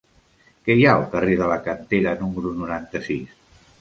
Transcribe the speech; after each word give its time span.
Què 0.69 0.77
hi 0.77 0.87
ha 0.87 0.95
al 1.01 1.05
carrer 1.11 1.35
de 1.41 1.49
la 1.51 1.57
Cantera 1.67 2.15
número 2.23 2.55
noranta-sis? 2.63 3.37